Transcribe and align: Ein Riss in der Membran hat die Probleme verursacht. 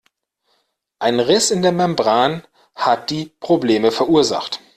Ein 0.97 1.19
Riss 1.19 1.51
in 1.51 1.61
der 1.61 1.71
Membran 1.71 2.41
hat 2.73 3.11
die 3.11 3.27
Probleme 3.39 3.91
verursacht. 3.91 4.59